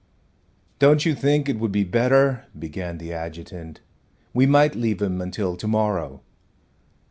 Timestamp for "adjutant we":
3.13-4.47